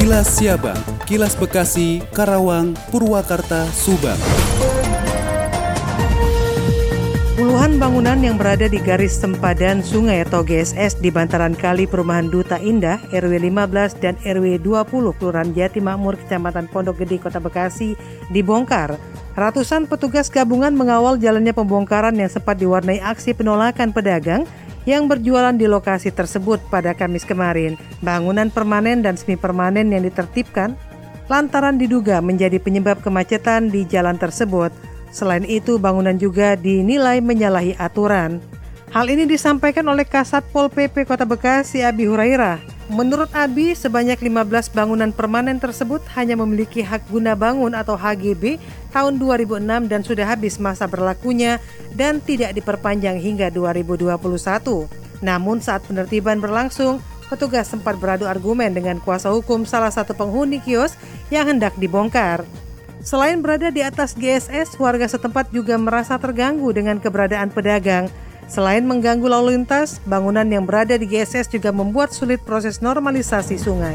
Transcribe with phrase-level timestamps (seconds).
[0.00, 4.16] Kilas Siabang, Kilas Bekasi, Karawang, Purwakarta, Subang.
[7.36, 12.56] Puluhan bangunan yang berada di garis sempadan sungai atau GSS di bantaran kali perumahan Duta
[12.64, 17.92] Indah, RW 15 dan RW 20, Kelurahan Jati Makmur, Kecamatan Pondok Gede, Kota Bekasi,
[18.32, 18.96] dibongkar.
[19.36, 24.48] Ratusan petugas gabungan mengawal jalannya pembongkaran yang sempat diwarnai aksi penolakan pedagang
[24.88, 27.76] yang berjualan di lokasi tersebut pada Kamis kemarin.
[28.00, 30.78] Bangunan permanen dan semi permanen yang ditertibkan
[31.30, 34.74] lantaran diduga menjadi penyebab kemacetan di jalan tersebut.
[35.10, 38.42] Selain itu, bangunan juga dinilai menyalahi aturan.
[38.90, 42.79] Hal ini disampaikan oleh Kasat Pol PP Kota Bekasi Abi Hurairah.
[42.90, 48.58] Menurut Abi, sebanyak 15 bangunan permanen tersebut hanya memiliki hak guna bangun atau HGB
[48.90, 51.62] tahun 2006 dan sudah habis masa berlakunya
[51.94, 54.18] dan tidak diperpanjang hingga 2021.
[55.22, 56.98] Namun saat penertiban berlangsung,
[57.30, 60.98] petugas sempat beradu argumen dengan kuasa hukum salah satu penghuni kios
[61.30, 62.42] yang hendak dibongkar.
[63.06, 68.10] Selain berada di atas GSS, warga setempat juga merasa terganggu dengan keberadaan pedagang.
[68.50, 73.94] Selain mengganggu lalu lintas, bangunan yang berada di GSS juga membuat sulit proses normalisasi sungai.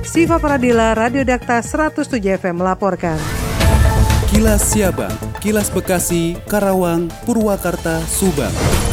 [0.00, 3.20] Siva Pradila, Radio Dakta 107 FM melaporkan.
[4.32, 5.12] Kilas Siabang,
[5.44, 8.85] Kilas Bekasi, Karawang, Purwakarta, Subang.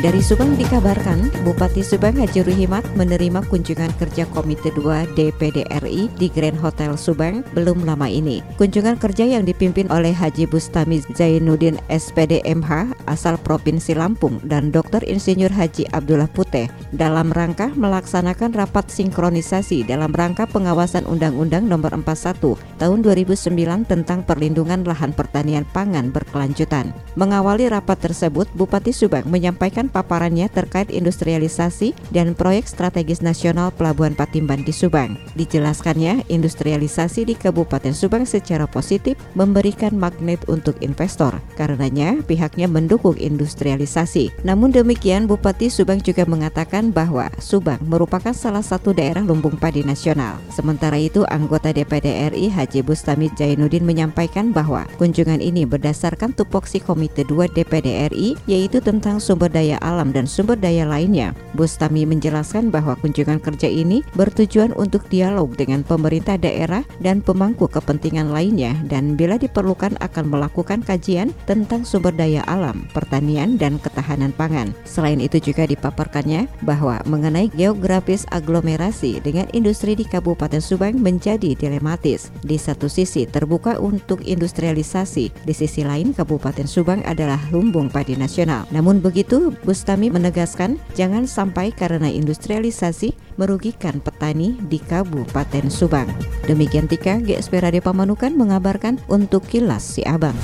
[0.00, 6.32] Dari Subang dikabarkan, Bupati Subang Haji Ruhimat menerima kunjungan kerja Komite 2 DPD RI di
[6.32, 8.40] Grand Hotel Subang belum lama ini.
[8.56, 15.04] Kunjungan kerja yang dipimpin oleh Haji Bustami Zainuddin SPD MH asal Provinsi Lampung dan Dr.
[15.04, 22.56] Insinyur Haji Abdullah Puteh dalam rangka melaksanakan rapat sinkronisasi dalam rangka pengawasan Undang-Undang Nomor 41
[22.80, 26.96] Tahun 2009 tentang perlindungan lahan pertanian pangan berkelanjutan.
[27.20, 34.62] Mengawali rapat tersebut, Bupati Subang menyampaikan paparannya terkait industrialisasi dan proyek strategis nasional Pelabuhan Patimban
[34.62, 35.18] di Subang.
[35.34, 41.42] Dijelaskannya, industrialisasi di Kabupaten Subang secara positif memberikan magnet untuk investor.
[41.58, 44.46] Karenanya, pihaknya mendukung industrialisasi.
[44.46, 50.38] Namun demikian, Bupati Subang juga mengatakan bahwa Subang merupakan salah satu daerah lumbung padi nasional.
[50.54, 57.24] Sementara itu, anggota DPD RI Haji Bustami Jainuddin menyampaikan bahwa kunjungan ini berdasarkan tupoksi Komite
[57.24, 61.32] 2 DPD RI yaitu tentang sumber daya alam dan sumber daya lainnya.
[61.56, 68.30] Bustami menjelaskan bahwa kunjungan kerja ini bertujuan untuk dialog dengan pemerintah daerah dan pemangku kepentingan
[68.30, 74.70] lainnya dan bila diperlukan akan melakukan kajian tentang sumber daya alam, pertanian, dan ketahanan pangan.
[74.86, 82.30] Selain itu juga dipaparkannya bahwa mengenai geografis aglomerasi dengan industri di Kabupaten Subang menjadi dilematis.
[82.44, 88.68] Di satu sisi terbuka untuk industrialisasi, di sisi lain Kabupaten Subang adalah lumbung padi nasional.
[88.70, 96.10] Namun begitu, Bustami menegaskan jangan sampai karena industrialisasi merugikan petani di Kabupaten Subang.
[96.50, 100.34] Demikian Tika, GSP Radio Pamanukan mengabarkan untuk Kilas Si Abang.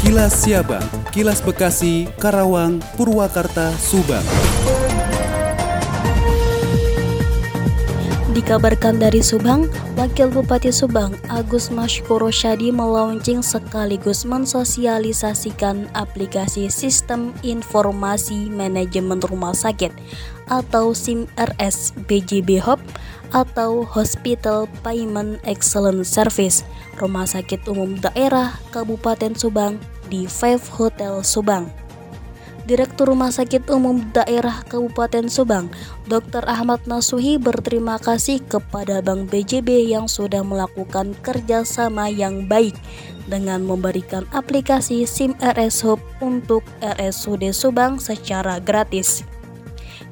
[0.00, 4.24] Kilas Siabang, Kilas Bekasi, Karawang, Purwakarta, Subang.
[8.36, 9.64] Dikabarkan dari Subang,
[9.96, 19.88] Wakil Bupati Subang Agus Mashkuro Syadi melaunching sekaligus mensosialisasikan aplikasi Sistem Informasi Manajemen Rumah Sakit
[20.52, 22.76] atau SIM-RS BJB Hub
[23.32, 26.60] atau Hospital Payment Excellence Service
[27.00, 29.80] Rumah Sakit Umum Daerah Kabupaten Subang
[30.12, 31.85] di Five Hotel Subang.
[32.66, 35.70] Direktur Rumah Sakit Umum Daerah Kabupaten Subang,
[36.10, 36.42] Dr.
[36.50, 42.74] Ahmad Nasuhi berterima kasih kepada Bank BJB yang sudah melakukan kerjasama yang baik
[43.30, 49.22] dengan memberikan aplikasi SIM RS Hub untuk RSUD Subang secara gratis.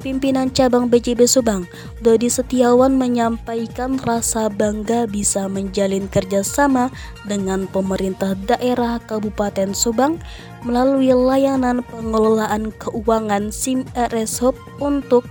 [0.04, 1.64] Pimpinan Cabang BJB Subang,
[2.04, 6.92] Dodi Setiawan menyampaikan rasa bangga bisa menjalin kerjasama
[7.24, 10.20] dengan pemerintah daerah Kabupaten Subang
[10.60, 15.24] melalui layanan pengelolaan keuangan SIM RS Hub untuk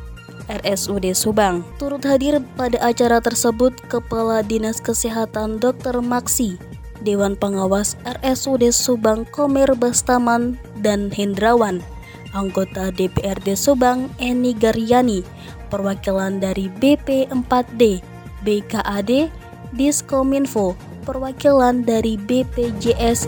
[0.50, 1.62] RSUD Subang.
[1.78, 6.02] Turut hadir pada acara tersebut Kepala Dinas Kesehatan Dr.
[6.02, 6.58] Maksi,
[7.06, 11.86] Dewan Pengawas RSUD Subang Komer Bastaman dan Hendrawan,
[12.34, 15.22] anggota DPRD Subang Eni Garyani,
[15.70, 18.02] perwakilan dari BP4D,
[18.44, 19.32] BKAD,
[19.74, 20.78] Diskominfo,
[21.08, 23.26] perwakilan dari BPJS,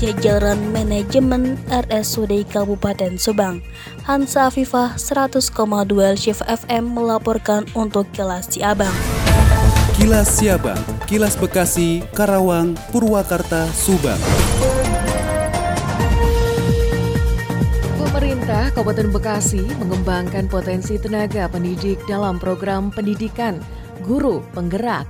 [0.00, 3.60] jajaran manajemen RSUD Kabupaten Subang.
[4.04, 5.52] Hansa Afifah 100,2
[6.16, 8.92] Shift FM melaporkan untuk Kilas Siabang.
[9.96, 14.20] Kilas Siabang, Kilas Bekasi, Karawang, Purwakarta, Subang.
[18.46, 23.58] Pemerintah Kabupaten Bekasi mengembangkan potensi tenaga pendidik dalam program pendidikan
[24.06, 25.02] guru penggerak.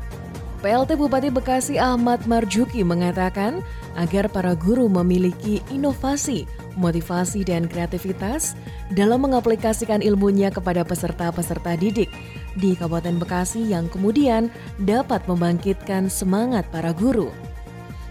[0.64, 3.60] PLT Bupati Bekasi Ahmad Marjuki mengatakan
[3.92, 6.48] agar para guru memiliki inovasi,
[6.80, 8.56] motivasi, dan kreativitas
[8.96, 12.08] dalam mengaplikasikan ilmunya kepada peserta-peserta didik
[12.56, 14.48] di Kabupaten Bekasi yang kemudian
[14.80, 17.28] dapat membangkitkan semangat para guru.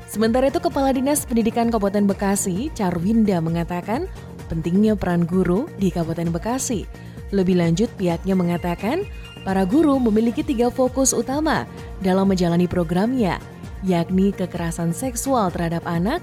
[0.06, 4.06] Sementara itu, Kepala Dinas Pendidikan Kabupaten Bekasi, Carwinda, mengatakan
[4.48, 6.86] pentingnya peran guru di Kabupaten Bekasi.
[7.34, 9.04] Lebih lanjut, pihaknya mengatakan
[9.42, 11.66] para guru memiliki tiga fokus utama
[12.02, 13.42] dalam menjalani programnya,
[13.82, 16.22] yakni kekerasan seksual terhadap anak,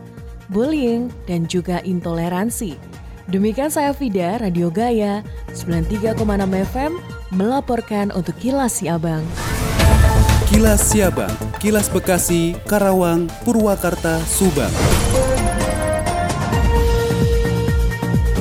[0.51, 2.79] bullying, dan juga intoleransi.
[3.31, 5.23] Demikian saya Fida, Radio Gaya,
[5.55, 6.19] 93,6
[6.75, 6.93] FM,
[7.31, 9.23] melaporkan untuk Kilas Siabang.
[10.51, 11.33] Kilas Siabang,
[11.63, 15.02] Kilas Bekasi, Karawang, Purwakarta, Subang.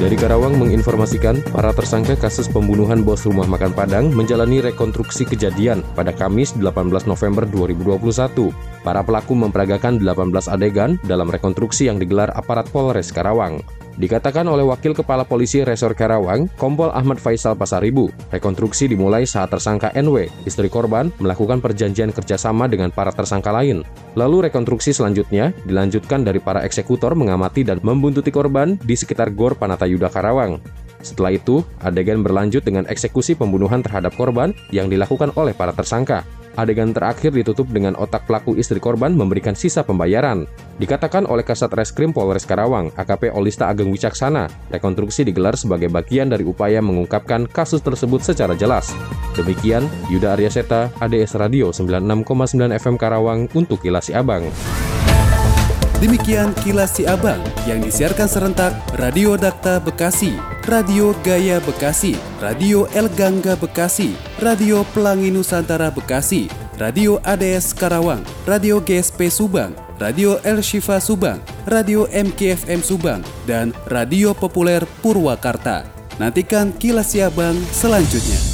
[0.02, 6.10] Dari Karawang menginformasikan, para tersangka kasus pembunuhan bos rumah makan Padang menjalani rekonstruksi kejadian pada
[6.10, 8.50] Kamis 18 November 2021.
[8.82, 13.62] Para pelaku memperagakan 18 adegan dalam rekonstruksi yang digelar aparat Polres Karawang.
[14.02, 19.94] Dikatakan oleh Wakil Kepala Polisi Resor Karawang, Kompol Ahmad Faisal Pasaribu, rekonstruksi dimulai saat tersangka
[19.94, 23.86] NW, istri korban, melakukan perjanjian kerjasama dengan para tersangka lain.
[24.18, 30.10] Lalu rekonstruksi selanjutnya dilanjutkan dari para eksekutor mengamati dan membuntuti korban di sekitar Gor Panatayuda
[30.10, 30.58] Karawang.
[31.06, 36.26] Setelah itu, adegan berlanjut dengan eksekusi pembunuhan terhadap korban yang dilakukan oleh para tersangka.
[36.60, 40.44] Adegan terakhir ditutup dengan otak pelaku istri korban memberikan sisa pembayaran.
[40.82, 46.44] Dikatakan oleh Kasat Reskrim Polres Karawang, AKP Olista Ageng Wicaksana, rekonstruksi digelar sebagai bagian dari
[46.44, 48.92] upaya mengungkapkan kasus tersebut secara jelas.
[49.40, 54.44] Demikian, Yuda Aryaseta, ADS Radio 96,9 FM Karawang untuk Kilasi Abang.
[56.02, 57.38] Demikian kilas Abang
[57.70, 60.34] yang disiarkan serentak Radio Dakta Bekasi,
[60.66, 66.50] Radio Gaya Bekasi, Radio El Gangga Bekasi, Radio Pelangi Nusantara Bekasi,
[66.82, 71.38] Radio ADS Karawang, Radio GSP Subang, Radio El Shifa Subang,
[71.70, 75.86] Radio MKFM Subang, dan Radio Populer Purwakarta.
[76.18, 78.51] Nantikan kilas si Abang selanjutnya.